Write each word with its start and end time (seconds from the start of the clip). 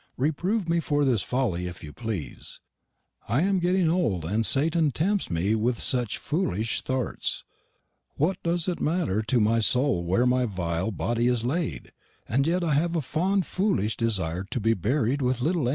Reproove 0.17 0.67
me 0.67 0.79
for 0.79 1.05
this 1.05 1.21
folley 1.23 1.67
if 1.69 1.83
you 1.83 1.93
plese. 1.93 2.59
I 3.29 3.43
am 3.43 3.59
getting 3.59 3.87
olde, 3.87 4.25
and 4.25 4.43
Sattan 4.47 4.89
temts 4.91 5.29
me 5.29 5.53
with 5.53 5.79
seche 5.79 6.17
fooleish 6.17 6.81
thorts. 6.81 7.43
Wot 8.17 8.41
dose 8.41 8.67
it 8.67 8.81
matter 8.81 9.21
to 9.21 9.39
my 9.39 9.59
sole 9.59 10.03
wear 10.03 10.25
my 10.25 10.45
vile 10.47 10.89
bodie 10.89 11.27
is 11.27 11.45
laid? 11.45 11.91
and 12.27 12.47
yet 12.47 12.63
I 12.63 12.73
have 12.73 12.95
a 12.95 13.01
fonde 13.01 13.43
fooleish 13.43 13.95
desier 13.95 14.49
to 14.49 14.59
be 14.59 14.73
berrid 14.73 15.21
with 15.21 15.39
littel 15.39 15.67
M." 15.67 15.69